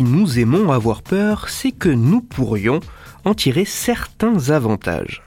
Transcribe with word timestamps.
Nous 0.00 0.38
aimons 0.38 0.72
avoir 0.72 1.02
peur, 1.02 1.50
c'est 1.50 1.72
que 1.72 1.90
nous 1.90 2.22
pourrions 2.22 2.80
en 3.26 3.34
tirer 3.34 3.66
certains 3.66 4.48
avantages. 4.48 5.22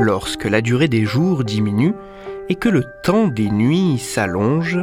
Lorsque 0.00 0.46
la 0.46 0.60
durée 0.62 0.88
des 0.88 1.04
jours 1.04 1.44
diminue 1.44 1.94
et 2.48 2.56
que 2.56 2.68
le 2.68 2.84
temps 3.04 3.28
des 3.28 3.48
nuits 3.48 3.98
s'allonge, 3.98 4.80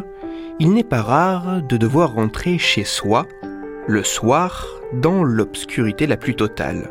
il 0.59 0.71
n'est 0.71 0.85
pas 0.85 1.01
rare 1.01 1.61
de 1.61 1.75
devoir 1.75 2.13
rentrer 2.13 2.57
chez 2.57 2.85
soi, 2.85 3.27
le 3.87 4.05
soir, 4.05 4.65
dans 4.93 5.25
l'obscurité 5.25 6.07
la 6.07 6.15
plus 6.15 6.35
totale. 6.35 6.89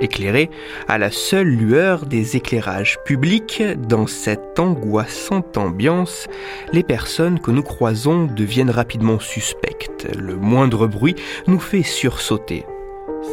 Éclairé 0.00 0.50
à 0.88 0.98
la 0.98 1.10
seule 1.10 1.48
lueur 1.48 2.06
des 2.06 2.36
éclairages 2.36 2.98
publics, 3.04 3.62
dans 3.88 4.06
cette 4.06 4.58
angoissante 4.58 5.56
ambiance, 5.56 6.26
les 6.72 6.82
personnes 6.82 7.38
que 7.38 7.50
nous 7.50 7.62
croisons 7.62 8.24
deviennent 8.26 8.70
rapidement 8.70 9.20
suspectes. 9.20 10.06
Le 10.18 10.36
moindre 10.36 10.86
bruit 10.86 11.14
nous 11.46 11.60
fait 11.60 11.82
sursauter. 11.82 12.64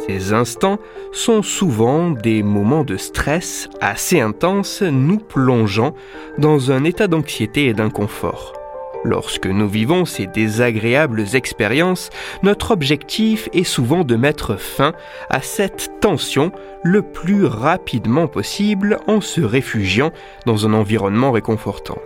Ces 0.06 0.32
instants 0.32 0.78
sont 1.12 1.42
souvent 1.42 2.10
des 2.10 2.42
moments 2.42 2.84
de 2.84 2.96
stress 2.96 3.68
assez 3.80 4.20
intenses, 4.20 4.82
nous 4.82 5.18
plongeant 5.18 5.94
dans 6.38 6.70
un 6.70 6.84
état 6.84 7.08
d'anxiété 7.08 7.66
et 7.66 7.74
d'inconfort. 7.74 8.61
Lorsque 9.04 9.46
nous 9.46 9.68
vivons 9.68 10.04
ces 10.04 10.26
désagréables 10.26 11.24
expériences, 11.34 12.10
notre 12.42 12.70
objectif 12.70 13.48
est 13.52 13.64
souvent 13.64 14.04
de 14.04 14.14
mettre 14.14 14.56
fin 14.56 14.92
à 15.28 15.42
cette 15.42 16.00
tension 16.00 16.52
le 16.84 17.02
plus 17.02 17.44
rapidement 17.44 18.28
possible 18.28 18.98
en 19.08 19.20
se 19.20 19.40
réfugiant 19.40 20.12
dans 20.46 20.66
un 20.66 20.72
environnement 20.72 21.32
réconfortant. 21.32 21.98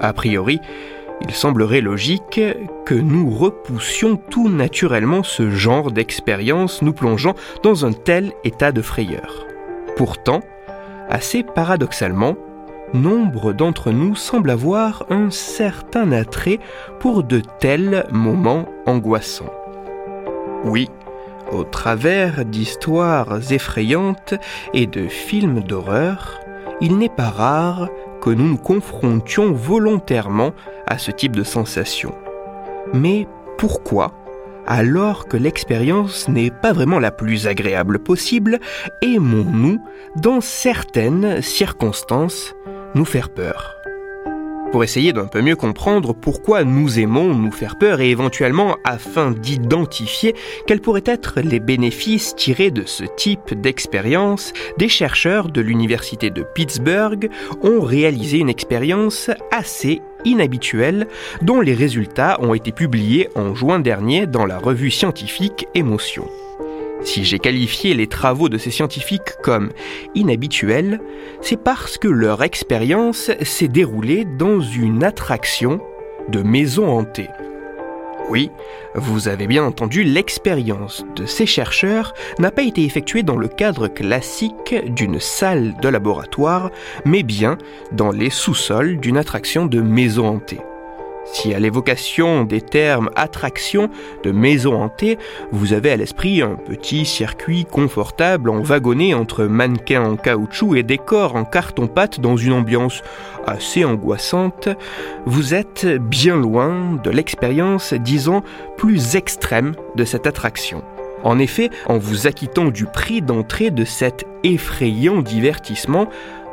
A 0.00 0.12
priori, 0.12 0.60
il 1.22 1.32
semblerait 1.32 1.80
logique 1.80 2.40
que 2.86 2.94
nous 2.94 3.30
repoussions 3.30 4.16
tout 4.16 4.48
naturellement 4.48 5.24
ce 5.24 5.50
genre 5.50 5.90
d'expérience 5.90 6.82
nous 6.82 6.92
plongeant 6.92 7.34
dans 7.64 7.84
un 7.84 7.92
tel 7.92 8.32
état 8.44 8.70
de 8.70 8.82
frayeur. 8.82 9.44
Pourtant, 9.96 10.40
assez 11.08 11.42
paradoxalement, 11.42 12.36
nombre 12.94 13.52
d'entre 13.52 13.90
nous 13.90 14.14
semblent 14.14 14.50
avoir 14.50 15.04
un 15.10 15.30
certain 15.30 16.12
attrait 16.12 16.58
pour 17.00 17.22
de 17.22 17.40
tels 17.60 18.06
moments 18.10 18.66
angoissants. 18.86 19.52
Oui, 20.64 20.88
au 21.52 21.64
travers 21.64 22.44
d'histoires 22.44 23.52
effrayantes 23.52 24.34
et 24.74 24.86
de 24.86 25.08
films 25.08 25.60
d'horreur, 25.60 26.40
il 26.80 26.98
n'est 26.98 27.08
pas 27.08 27.30
rare 27.30 27.88
que 28.20 28.30
nous 28.30 28.48
nous 28.48 28.58
confrontions 28.58 29.52
volontairement 29.52 30.52
à 30.86 30.98
ce 30.98 31.10
type 31.10 31.36
de 31.36 31.44
sensation. 31.44 32.14
Mais 32.92 33.26
pourquoi 33.56 34.12
alors 34.70 35.28
que 35.28 35.38
l'expérience 35.38 36.28
n'est 36.28 36.50
pas 36.50 36.74
vraiment 36.74 36.98
la 36.98 37.10
plus 37.10 37.46
agréable 37.46 38.00
possible, 38.00 38.60
aimons-nous, 39.00 39.82
dans 40.16 40.42
certaines 40.42 41.40
circonstances, 41.40 42.54
nous 42.94 43.04
faire 43.04 43.30
peur 43.30 43.78
pour 44.70 44.84
essayer 44.84 45.12
d'un 45.12 45.26
peu 45.26 45.40
mieux 45.40 45.56
comprendre 45.56 46.12
pourquoi 46.12 46.64
nous 46.64 46.98
aimons 46.98 47.34
nous 47.34 47.50
faire 47.50 47.78
peur 47.78 48.00
et 48.00 48.10
éventuellement 48.10 48.76
afin 48.84 49.30
d'identifier 49.30 50.34
quels 50.66 50.80
pourraient 50.80 51.02
être 51.06 51.40
les 51.40 51.60
bénéfices 51.60 52.34
tirés 52.36 52.70
de 52.70 52.84
ce 52.84 53.04
type 53.04 53.54
d'expérience, 53.60 54.52
des 54.76 54.88
chercheurs 54.88 55.48
de 55.48 55.60
l'Université 55.60 56.30
de 56.30 56.42
Pittsburgh 56.42 57.30
ont 57.62 57.80
réalisé 57.80 58.38
une 58.38 58.50
expérience 58.50 59.30
assez 59.50 60.02
inhabituelle 60.24 61.08
dont 61.42 61.60
les 61.60 61.74
résultats 61.74 62.38
ont 62.40 62.54
été 62.54 62.72
publiés 62.72 63.28
en 63.34 63.54
juin 63.54 63.80
dernier 63.80 64.26
dans 64.26 64.46
la 64.46 64.58
revue 64.58 64.90
scientifique 64.90 65.66
Émotion. 65.74 66.28
Si 67.02 67.24
j'ai 67.24 67.38
qualifié 67.38 67.94
les 67.94 68.06
travaux 68.06 68.48
de 68.48 68.58
ces 68.58 68.70
scientifiques 68.70 69.36
comme 69.42 69.70
inhabituels, 70.14 71.00
c'est 71.40 71.62
parce 71.62 71.96
que 71.96 72.08
leur 72.08 72.42
expérience 72.42 73.30
s'est 73.42 73.68
déroulée 73.68 74.24
dans 74.24 74.60
une 74.60 75.04
attraction 75.04 75.80
de 76.28 76.42
maison 76.42 76.88
hantée. 76.88 77.28
Oui, 78.30 78.50
vous 78.94 79.28
avez 79.28 79.46
bien 79.46 79.64
entendu, 79.64 80.04
l'expérience 80.04 81.04
de 81.16 81.24
ces 81.24 81.46
chercheurs 81.46 82.12
n'a 82.38 82.50
pas 82.50 82.62
été 82.62 82.84
effectuée 82.84 83.22
dans 83.22 83.36
le 83.36 83.48
cadre 83.48 83.88
classique 83.88 84.74
d'une 84.88 85.18
salle 85.18 85.76
de 85.80 85.88
laboratoire, 85.88 86.70
mais 87.06 87.22
bien 87.22 87.56
dans 87.92 88.10
les 88.10 88.30
sous-sols 88.30 88.98
d'une 88.98 89.16
attraction 89.16 89.64
de 89.64 89.80
maison 89.80 90.26
hantée. 90.26 90.60
Si 91.32 91.54
à 91.54 91.60
l'évocation 91.60 92.44
des 92.44 92.60
termes 92.60 93.10
attraction 93.14 93.90
de 94.24 94.32
maison 94.32 94.82
hantée, 94.82 95.18
vous 95.52 95.72
avez 95.72 95.92
à 95.92 95.96
l'esprit 95.96 96.42
un 96.42 96.56
petit 96.56 97.04
circuit 97.04 97.64
confortable 97.64 98.50
en 98.50 98.60
wagonnet 98.60 99.14
entre 99.14 99.44
mannequins 99.44 100.02
en 100.02 100.16
caoutchouc 100.16 100.76
et 100.76 100.82
décors 100.82 101.36
en 101.36 101.44
carton-pâte 101.44 102.20
dans 102.20 102.36
une 102.36 102.52
ambiance 102.52 103.02
assez 103.46 103.84
angoissante, 103.84 104.68
vous 105.26 105.54
êtes 105.54 105.86
bien 105.86 106.36
loin 106.36 106.98
de 107.02 107.10
l'expérience, 107.10 107.94
disons, 107.94 108.42
plus 108.76 109.16
extrême 109.16 109.74
de 109.94 110.04
cette 110.04 110.26
attraction. 110.26 110.82
En 111.24 111.38
effet, 111.38 111.70
en 111.86 111.98
vous 111.98 112.26
acquittant 112.26 112.66
du 112.66 112.84
prix 112.84 113.22
d'entrée 113.22 113.70
de 113.70 113.84
cet 113.84 114.24
effrayant 114.44 115.20
divertissement, 115.22 116.08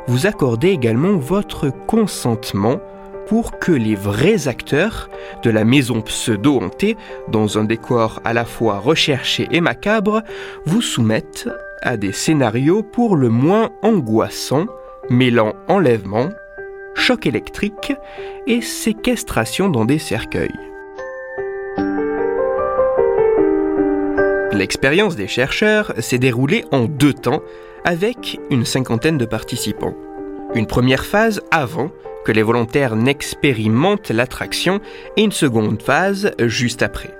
vous 0.08 0.26
accordez 0.26 0.68
également 0.68 1.16
votre 1.16 1.70
consentement 1.86 2.80
pour 3.26 3.58
que 3.58 3.72
les 3.72 3.94
vrais 3.94 4.48
acteurs 4.48 5.10
de 5.42 5.50
la 5.50 5.64
maison 5.64 6.00
pseudo-hantée, 6.00 6.96
dans 7.28 7.58
un 7.58 7.64
décor 7.64 8.20
à 8.24 8.32
la 8.32 8.44
fois 8.44 8.78
recherché 8.78 9.48
et 9.50 9.60
macabre, 9.60 10.22
vous 10.64 10.82
soumettent 10.82 11.48
à 11.82 11.96
des 11.96 12.12
scénarios 12.12 12.82
pour 12.82 13.16
le 13.16 13.28
moins 13.28 13.70
angoissants, 13.82 14.66
mêlant 15.10 15.54
enlèvement, 15.68 16.28
choc 16.94 17.26
électrique 17.26 17.92
et 18.46 18.60
séquestration 18.60 19.68
dans 19.68 19.84
des 19.84 19.98
cercueils. 19.98 20.58
L'expérience 24.52 25.16
des 25.16 25.28
chercheurs 25.28 25.92
s'est 25.98 26.18
déroulée 26.18 26.64
en 26.72 26.84
deux 26.84 27.12
temps 27.12 27.42
avec 27.84 28.40
une 28.50 28.64
cinquantaine 28.64 29.18
de 29.18 29.26
participants. 29.26 29.94
Une 30.54 30.66
première 30.66 31.04
phase 31.04 31.42
avant 31.50 31.90
que 32.26 32.32
les 32.32 32.42
volontaires 32.42 32.96
n'expérimentent 32.96 34.10
l'attraction 34.10 34.80
et 35.16 35.22
une 35.22 35.30
seconde 35.30 35.80
phase 35.80 36.32
juste 36.40 36.82
après. 36.82 37.14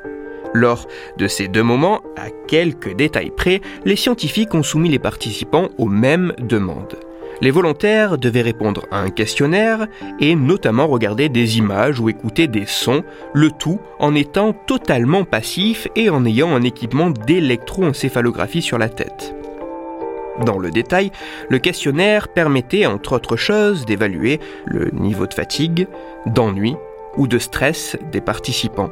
Lors 0.52 0.88
de 1.16 1.28
ces 1.28 1.46
deux 1.46 1.62
moments, 1.62 2.00
à 2.16 2.28
quelques 2.48 2.96
détails 2.96 3.30
près, 3.30 3.60
les 3.84 3.94
scientifiques 3.94 4.52
ont 4.54 4.64
soumis 4.64 4.88
les 4.88 4.98
participants 4.98 5.68
aux 5.78 5.86
mêmes 5.86 6.32
demandes. 6.40 6.96
Les 7.40 7.52
volontaires 7.52 8.18
devaient 8.18 8.42
répondre 8.42 8.86
à 8.90 8.98
un 8.98 9.10
questionnaire 9.10 9.86
et 10.18 10.34
notamment 10.34 10.88
regarder 10.88 11.28
des 11.28 11.58
images 11.58 12.00
ou 12.00 12.08
écouter 12.08 12.48
des 12.48 12.66
sons, 12.66 13.04
le 13.32 13.52
tout 13.52 13.78
en 14.00 14.12
étant 14.16 14.54
totalement 14.54 15.22
passif 15.22 15.86
et 15.94 16.10
en 16.10 16.24
ayant 16.24 16.52
un 16.52 16.62
équipement 16.62 17.10
d'électroencéphalographie 17.10 18.62
sur 18.62 18.78
la 18.78 18.88
tête. 18.88 19.36
Dans 20.44 20.58
le 20.58 20.70
détail, 20.70 21.12
le 21.48 21.58
questionnaire 21.58 22.28
permettait, 22.28 22.86
entre 22.86 23.14
autres 23.14 23.36
choses, 23.36 23.86
d'évaluer 23.86 24.40
le 24.66 24.90
niveau 24.90 25.26
de 25.26 25.34
fatigue, 25.34 25.86
d'ennui 26.26 26.76
ou 27.16 27.26
de 27.26 27.38
stress 27.38 27.96
des 28.12 28.20
participants. 28.20 28.90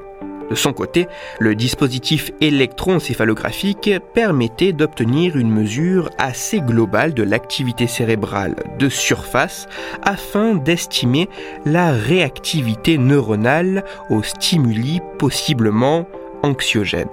De 0.50 0.54
son 0.54 0.72
côté, 0.72 1.08
le 1.38 1.54
dispositif 1.54 2.30
électroencéphalographique 2.40 3.90
permettait 4.12 4.72
d'obtenir 4.72 5.36
une 5.36 5.50
mesure 5.50 6.10
assez 6.18 6.60
globale 6.60 7.14
de 7.14 7.22
l'activité 7.22 7.86
cérébrale 7.86 8.56
de 8.78 8.88
surface 8.90 9.66
afin 10.02 10.54
d'estimer 10.54 11.28
la 11.64 11.92
réactivité 11.92 12.98
neuronale 12.98 13.84
aux 14.10 14.22
stimuli 14.22 15.00
possiblement 15.18 16.06
anxiogènes. 16.42 17.08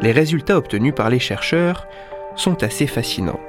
Les 0.00 0.12
résultats 0.12 0.56
obtenus 0.56 0.94
par 0.96 1.10
les 1.10 1.20
chercheurs 1.20 1.86
sont 2.36 2.62
assez 2.62 2.86
fascinants. 2.86 3.40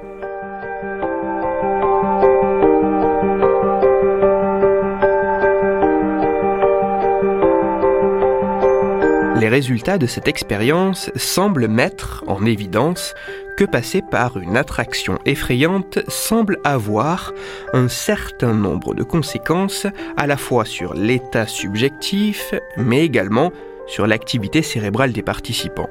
les 9.44 9.50
résultats 9.50 9.98
de 9.98 10.08
cette 10.08 10.30
expérience 10.30 11.12
semblent 11.18 11.68
mettre 11.68 12.24
en 12.28 12.46
évidence 12.46 13.14
que 13.58 13.66
passer 13.66 14.02
par 14.02 14.38
une 14.38 14.56
attraction 14.56 15.20
effrayante 15.26 16.00
semble 16.08 16.60
avoir 16.64 17.34
un 17.74 17.90
certain 17.90 18.54
nombre 18.54 18.96
de 18.96 19.04
conséquences 19.04 19.86
à 20.16 20.28
la 20.28 20.38
fois 20.38 20.64
sur 20.64 20.94
l'état 20.94 21.46
subjectif, 21.46 22.54
mais 22.78 23.04
également 23.04 23.52
sur 23.86 24.08
l'activité 24.08 24.62
cérébrale 24.62 25.12
des 25.12 25.24
participants. 25.24 25.90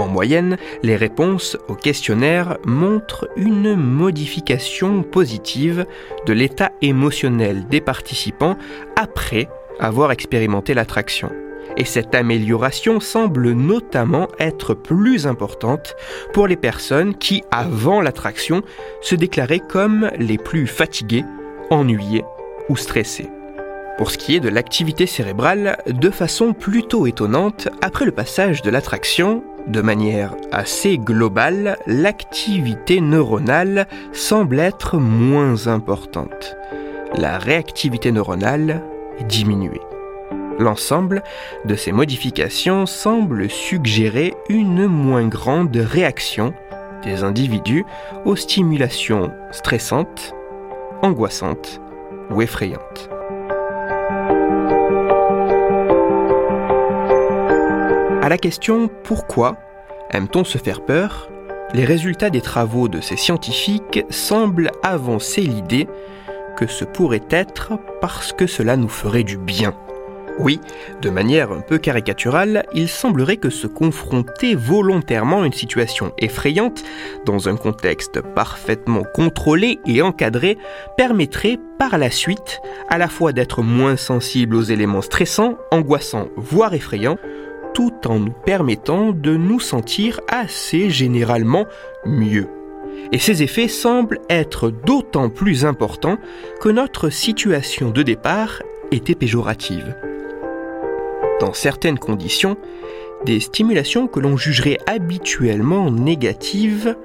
En 0.00 0.08
moyenne, 0.08 0.56
les 0.82 0.96
réponses 0.96 1.58
au 1.68 1.74
questionnaire 1.74 2.56
montrent 2.64 3.28
une 3.36 3.74
modification 3.74 5.02
positive 5.02 5.84
de 6.24 6.32
l'état 6.32 6.72
émotionnel 6.80 7.66
des 7.68 7.82
participants 7.82 8.56
après 8.96 9.50
avoir 9.78 10.10
expérimenté 10.10 10.72
l'attraction. 10.72 11.30
Et 11.76 11.84
cette 11.84 12.14
amélioration 12.14 12.98
semble 12.98 13.52
notamment 13.52 14.28
être 14.38 14.72
plus 14.72 15.26
importante 15.26 15.94
pour 16.32 16.46
les 16.46 16.56
personnes 16.56 17.14
qui, 17.14 17.44
avant 17.50 18.00
l'attraction, 18.00 18.62
se 19.02 19.14
déclaraient 19.14 19.60
comme 19.60 20.10
les 20.18 20.38
plus 20.38 20.66
fatiguées, 20.66 21.26
ennuyées 21.68 22.24
ou 22.70 22.76
stressées. 22.78 23.28
Pour 23.98 24.10
ce 24.10 24.16
qui 24.16 24.34
est 24.34 24.40
de 24.40 24.48
l'activité 24.48 25.04
cérébrale, 25.04 25.76
de 25.86 26.08
façon 26.08 26.54
plutôt 26.54 27.06
étonnante, 27.06 27.68
après 27.82 28.06
le 28.06 28.12
passage 28.12 28.62
de 28.62 28.70
l'attraction, 28.70 29.44
de 29.70 29.80
manière 29.80 30.34
assez 30.50 30.98
globale, 30.98 31.78
l'activité 31.86 33.00
neuronale 33.00 33.86
semble 34.12 34.58
être 34.58 34.98
moins 34.98 35.68
importante. 35.68 36.56
La 37.14 37.38
réactivité 37.38 38.10
neuronale 38.10 38.82
est 39.20 39.24
diminuée. 39.24 39.80
L'ensemble 40.58 41.22
de 41.64 41.74
ces 41.74 41.92
modifications 41.92 42.84
semble 42.86 43.48
suggérer 43.48 44.34
une 44.48 44.86
moins 44.86 45.26
grande 45.26 45.76
réaction 45.76 46.52
des 47.04 47.22
individus 47.22 47.84
aux 48.24 48.36
stimulations 48.36 49.30
stressantes, 49.52 50.34
angoissantes 51.02 51.80
ou 52.30 52.42
effrayantes. 52.42 53.10
La 58.30 58.38
question 58.38 58.88
pourquoi 59.02 59.56
aime-t-on 60.12 60.44
se 60.44 60.56
faire 60.56 60.84
peur? 60.84 61.28
Les 61.74 61.84
résultats 61.84 62.30
des 62.30 62.40
travaux 62.40 62.86
de 62.86 63.00
ces 63.00 63.16
scientifiques 63.16 64.04
semblent 64.08 64.70
avancer 64.84 65.40
l'idée 65.40 65.88
que 66.56 66.68
ce 66.68 66.84
pourrait 66.84 67.26
être 67.30 67.72
parce 68.00 68.32
que 68.32 68.46
cela 68.46 68.76
nous 68.76 68.88
ferait 68.88 69.24
du 69.24 69.36
bien. 69.36 69.74
Oui, 70.38 70.60
de 71.02 71.10
manière 71.10 71.50
un 71.50 71.60
peu 71.60 71.78
caricaturale, 71.78 72.64
il 72.72 72.88
semblerait 72.88 73.36
que 73.36 73.50
se 73.50 73.66
confronter 73.66 74.54
volontairement 74.54 75.42
à 75.42 75.46
une 75.46 75.52
situation 75.52 76.12
effrayante, 76.16 76.84
dans 77.26 77.48
un 77.48 77.56
contexte 77.56 78.20
parfaitement 78.20 79.02
contrôlé 79.12 79.80
et 79.86 80.02
encadré, 80.02 80.56
permettrait 80.96 81.58
par 81.80 81.98
la 81.98 82.12
suite 82.12 82.60
à 82.88 82.96
la 82.96 83.08
fois 83.08 83.32
d'être 83.32 83.62
moins 83.62 83.96
sensible 83.96 84.54
aux 84.54 84.62
éléments 84.62 85.02
stressants, 85.02 85.58
angoissants, 85.72 86.28
voire 86.36 86.74
effrayants, 86.74 87.18
tout 87.74 87.92
en 88.06 88.18
nous 88.18 88.32
permettant 88.44 89.12
de 89.12 89.36
nous 89.36 89.60
sentir 89.60 90.20
assez 90.28 90.90
généralement 90.90 91.66
mieux. 92.04 92.48
Et 93.12 93.18
ces 93.18 93.42
effets 93.42 93.68
semblent 93.68 94.20
être 94.28 94.70
d'autant 94.70 95.30
plus 95.30 95.64
importants 95.64 96.18
que 96.60 96.68
notre 96.68 97.10
situation 97.10 97.90
de 97.90 98.02
départ 98.02 98.62
était 98.90 99.14
péjorative 99.14 99.94
dans 101.40 101.52
certaines 101.54 101.98
conditions, 101.98 102.56
des 103.24 103.40
stimulations 103.40 104.06
que 104.06 104.20
l'on 104.20 104.36
jugerait 104.36 104.78
habituellement 104.86 105.90
négatives 105.90 106.96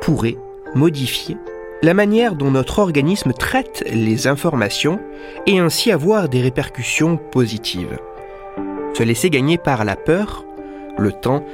pourraient 0.00 0.38
modifier 0.74 1.36
la 1.82 1.94
manière 1.94 2.34
dont 2.34 2.50
notre 2.50 2.78
organisme 2.78 3.34
traite 3.34 3.84
les 3.92 4.26
informations 4.26 5.00
et 5.46 5.58
ainsi 5.58 5.92
avoir 5.92 6.30
des 6.30 6.40
répercussions 6.40 7.18
positives. 7.18 7.98
Se 8.94 9.02
laisser 9.02 9.28
gagner 9.28 9.58
par 9.58 9.84
la 9.84 9.96
peur, 9.96 10.44
le 10.96 11.10
temps 11.10 11.44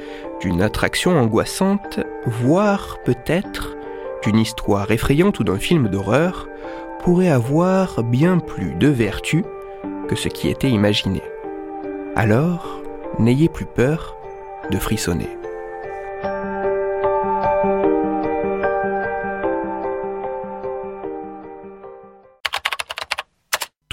d'une 0.41 0.61
attraction 0.61 1.17
angoissante, 1.17 1.99
voire 2.25 2.99
peut-être 3.03 3.75
d'une 4.23 4.37
histoire 4.37 4.91
effrayante 4.91 5.39
ou 5.39 5.43
d'un 5.43 5.57
film 5.57 5.87
d'horreur, 5.87 6.47
pourrait 6.99 7.29
avoir 7.29 8.03
bien 8.03 8.37
plus 8.37 8.75
de 8.75 8.87
vertu 8.87 9.43
que 10.07 10.15
ce 10.15 10.27
qui 10.27 10.49
était 10.49 10.69
imaginé. 10.69 11.23
Alors, 12.15 12.83
n'ayez 13.17 13.49
plus 13.49 13.65
peur 13.65 14.15
de 14.69 14.77
frissonner. 14.77 15.40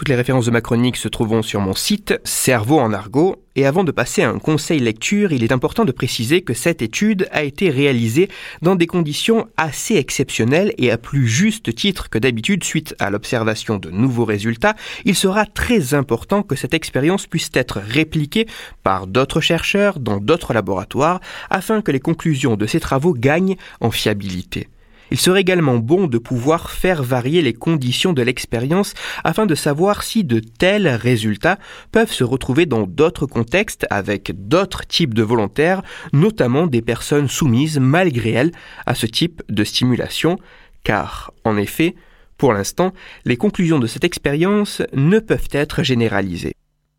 Les 0.09 0.15
références 0.15 0.47
de 0.47 0.51
ma 0.51 0.63
chronique 0.63 0.97
se 0.97 1.07
trouveront 1.07 1.43
sur 1.43 1.61
mon 1.61 1.75
site 1.75 2.19
Cerveau 2.25 2.79
en 2.79 2.95
argot. 2.95 3.45
Et 3.57 3.67
avant 3.67 3.85
de 3.85 3.93
passer 3.93 4.23
à 4.23 4.31
un 4.31 4.39
conseil 4.39 4.81
lecture, 4.81 5.33
il 5.33 5.45
est 5.45 5.53
important 5.53 5.85
de 5.85 5.93
préciser 5.93 6.41
que 6.41 6.55
cette 6.55 6.81
étude 6.81 7.29
a 7.31 7.43
été 7.43 7.69
réalisée 7.69 8.31
dans 8.63 8.75
des 8.75 8.87
conditions 8.87 9.49
assez 9.59 9.97
exceptionnelles 9.97 10.73
et 10.79 10.91
à 10.91 10.97
plus 10.97 11.29
juste 11.29 11.75
titre 11.75 12.09
que 12.09 12.19
d'habitude 12.19 12.65
suite 12.65 12.95
à 12.99 13.11
l'observation 13.11 13.77
de 13.77 13.91
nouveaux 13.91 14.25
résultats. 14.25 14.77
Il 15.05 15.15
sera 15.15 15.45
très 15.45 15.93
important 15.93 16.43
que 16.43 16.57
cette 16.57 16.73
expérience 16.73 17.27
puisse 17.27 17.51
être 17.53 17.79
répliquée 17.79 18.47
par 18.83 19.09
d'autres 19.09 19.43
chercheurs 19.43 19.99
dans 20.01 20.21
d'autres 20.21 20.55
laboratoires 20.55 21.21
afin 21.51 21.83
que 21.83 21.93
les 21.93 22.01
conclusions 22.01 22.57
de 22.57 22.65
ces 22.65 22.81
travaux 22.81 23.13
gagnent 23.13 23.57
en 23.83 23.91
fiabilité. 23.91 24.69
Il 25.11 25.19
serait 25.19 25.41
également 25.41 25.79
bon 25.79 26.07
de 26.07 26.19
pouvoir 26.19 26.71
faire 26.71 27.03
varier 27.03 27.43
les 27.43 27.55
conditions 27.55 28.13
de 28.13 28.23
l'expérience 28.23 28.95
afin 29.25 29.47
de 29.47 29.55
savoir 29.55 30.03
si 30.03 30.25
de 30.25 30.41
tels 30.41 30.89
résultats 30.89 31.59
peuvent 31.93 32.13
se 32.13 32.25
retrouver 32.25 32.67
dans 32.67 32.87
d'autres 32.87 33.27
contextes 33.27 33.87
avec 33.91 34.33
d'autres 34.49 34.87
types 34.87 35.15
de 35.15 35.23
volontaires, 35.23 35.83
notamment 36.13 36.67
des 36.67 36.83
personnes 36.83 37.29
soumises 37.29 37.79
malgré 37.79 38.31
elles 38.31 38.53
à 38.87 38.95
ce 38.95 39.07
type 39.07 39.43
de 39.49 39.65
stimulation, 39.65 40.39
car 40.85 41.33
en 41.45 41.57
effet, 41.57 41.95
pour 42.37 42.53
l'instant, 42.53 42.93
les 43.25 43.37
conclusions 43.37 43.79
de 43.79 43.87
cette 43.87 44.05
expérience 44.05 44.83
ne 44.93 45.19
peuvent 45.19 45.49
être 45.53 45.83
généralisées. 45.83 46.58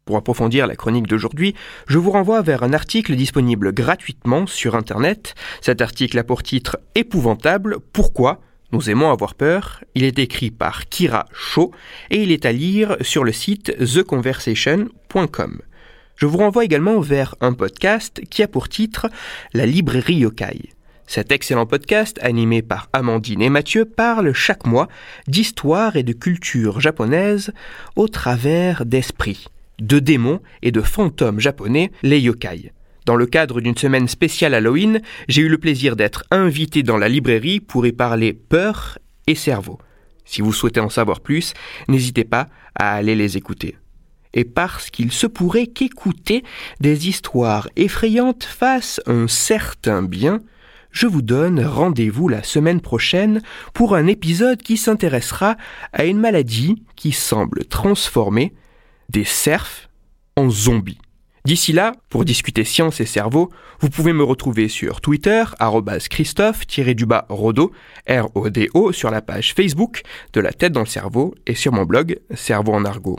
Pour 0.09 0.17
approfondir 0.17 0.65
la 0.65 0.75
chronique 0.75 1.06
d'aujourd'hui, 1.06 1.53
je 1.85 1.99
vous 1.99 2.09
renvoie 2.09 2.42
vers 2.42 2.63
un 2.63 2.73
article 2.73 3.16
disponible 3.16 3.71
gratuitement 3.71 4.47
sur 4.47 4.73
Internet. 4.73 5.35
Cet 5.61 5.83
article 5.83 6.18
a 6.18 6.23
pour 6.23 6.42
titre 6.42 6.80
Épouvantable, 6.95 7.78
pourquoi 7.94 8.42
nous 8.71 8.89
aimons 8.89 9.11
avoir 9.11 9.35
peur? 9.35 9.83
Il 9.94 10.04
est 10.04 10.18
écrit 10.18 10.49
par 10.49 10.89
Kira 10.89 11.28
Shaw 11.31 11.69
et 12.09 12.23
il 12.23 12.31
est 12.31 12.47
à 12.47 12.51
lire 12.51 12.97
sur 13.01 13.23
le 13.23 13.31
site 13.31 13.78
theconversation.com. 13.78 15.61
Je 16.16 16.25
vous 16.25 16.39
renvoie 16.39 16.66
également 16.66 16.99
vers 17.01 17.35
un 17.39 17.54
podcast 17.54 18.19
qui 18.31 18.42
a 18.42 18.47
pour 18.47 18.68
titre 18.68 19.11
La 19.54 19.68
librairie 19.68 20.16
yokai. 20.16 20.71
Cet 21.06 21.31
excellent 21.31 21.68
podcast, 21.68 22.18
animé 22.23 22.63
par 22.63 22.89
Amandine 22.94 23.44
et 23.44 23.49
Mathieu, 23.51 23.85
parle 23.85 24.33
chaque 24.33 24.66
mois 24.66 24.87
d'histoire 25.28 25.97
et 25.97 26.04
de 26.04 26.13
culture 26.13 26.80
japonaise 26.80 27.54
au 27.95 28.07
travers 28.07 28.87
d'esprits 28.87 29.45
de 29.80 30.00
démons 30.00 30.42
et 30.62 30.71
de 30.71 30.81
fantômes 30.81 31.40
japonais, 31.40 31.92
les 32.04 32.19
yokai. 32.19 32.71
Dans 33.06 33.16
le 33.16 33.26
cadre 33.26 33.62
d'une 33.62 33.78
semaine 33.78 34.07
spéciale 34.07 34.54
Halloween, 34.54 35.02
j'ai 35.28 35.42
eu 35.42 35.48
le 35.48 35.57
plaisir 35.57 35.95
d'être 35.95 36.26
invité 36.31 36.83
dans 36.83 36.98
la 36.98 37.09
librairie 37.09 37.59
pour 37.59 37.88
y 37.88 37.92
parler 37.92 38.33
peur 38.33 39.00
et 39.26 39.36
cerveau. 39.36 39.80
Si 40.26 40.42
vous 40.42 40.54
souhaitez 40.54 40.80
en 40.80 40.90
savoir 40.90 41.21
plus, 41.21 41.54
n'hésitez 41.88 42.24
pas 42.24 42.48
à 42.76 42.94
aller 42.94 43.16
les 43.16 43.36
écouter. 43.36 43.78
Et 44.33 44.45
parce 44.45 44.92
qu'il 44.92 45.12
se 45.12 45.26
pourrait 45.26 45.68
qu'écouter 45.68 46.44
des 46.80 47.09
histoires 47.09 47.68
effrayantes 47.76 48.44
fasse 48.44 49.02
un 49.07 49.28
certain 49.28 50.04
bien, 50.04 50.42
je 50.92 51.07
vous 51.07 51.21
donne 51.21 51.64
rendez-vous 51.66 52.28
la 52.28 52.44
semaine 52.44 52.81
prochaine 52.81 53.42
pour 53.74 53.95
un 53.95 54.07
épisode 54.07 54.62
qui 54.62 54.78
s'intéressera 54.78 55.57
à 55.94 56.06
une 56.06 56.19
maladie 56.19 56.83
qui 56.95 57.12
semble 57.12 57.66
transformer 57.66 58.54
des 59.09 59.25
cerfs 59.25 59.89
en 60.35 60.49
zombies. 60.49 60.99
D'ici 61.45 61.73
là, 61.73 61.94
pour 62.09 62.25
discuter 62.25 62.63
science 62.63 62.99
et 62.99 63.06
cerveau, 63.06 63.49
vous 63.80 63.89
pouvez 63.89 64.13
me 64.13 64.23
retrouver 64.23 64.68
sur 64.68 65.01
Twitter, 65.01 65.44
Christophe-Rodo, 66.09 67.71
R-O-D-O, 68.07 68.92
sur 68.92 69.09
la 69.09 69.21
page 69.21 69.54
Facebook 69.54 70.01
de 70.33 70.42
La 70.42 70.51
tête 70.51 70.73
dans 70.73 70.81
le 70.81 70.85
cerveau 70.85 71.33
et 71.47 71.56
sur 71.56 71.71
mon 71.71 71.85
blog 71.85 72.19
Cerveau 72.35 72.73
en 72.73 72.85
argot. 72.85 73.18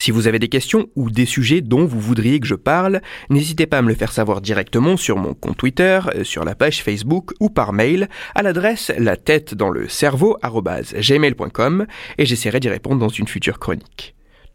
Si 0.00 0.12
vous 0.12 0.28
avez 0.28 0.38
des 0.38 0.48
questions 0.48 0.86
ou 0.94 1.10
des 1.10 1.26
sujets 1.26 1.60
dont 1.60 1.84
vous 1.84 2.00
voudriez 2.00 2.38
que 2.38 2.46
je 2.46 2.54
parle, 2.54 3.00
n'hésitez 3.30 3.66
pas 3.66 3.78
à 3.78 3.82
me 3.82 3.88
le 3.88 3.96
faire 3.96 4.12
savoir 4.12 4.40
directement 4.40 4.96
sur 4.96 5.16
mon 5.16 5.34
compte 5.34 5.56
Twitter, 5.56 6.00
euh, 6.14 6.22
sur 6.22 6.44
la 6.44 6.54
page 6.54 6.82
Facebook 6.82 7.32
ou 7.40 7.50
par 7.50 7.72
mail 7.72 8.08
à 8.36 8.42
l'adresse 8.42 8.92
la 8.96 9.16
tête 9.16 9.54
dans 9.54 9.70
le 9.70 9.88
cerveau 9.88 10.38
et 12.16 12.26
j'essaierai 12.26 12.60
d'y 12.60 12.68
répondre 12.68 13.00
dans 13.00 13.08
une 13.08 13.26
future 13.26 13.58
chronique. 13.58 14.14